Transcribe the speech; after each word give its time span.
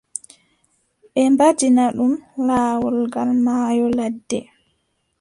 Ɓe 1.13 1.21
mbaɗina 1.33 1.83
ɗum, 1.97 2.13
laawol 2.47 2.97
gal 3.13 3.29
maayo 3.45 3.85
ladde. 3.97 4.39